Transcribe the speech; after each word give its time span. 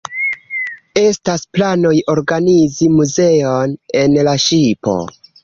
Estas 1.01 1.43
planoj 1.57 1.91
organizi 2.13 2.89
muzeon 2.95 3.77
en 4.03 4.19
la 4.31 4.35
ŝipo. 4.49 4.97